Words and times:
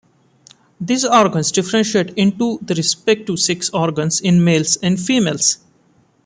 These 0.79 1.05
organs 1.05 1.51
differentiate 1.51 2.09
into 2.17 2.57
the 2.63 2.73
respective 2.73 3.37
sex 3.37 3.69
organs 3.69 4.19
in 4.19 4.43
males 4.43 4.75
and 4.77 4.99
females. 4.99 5.59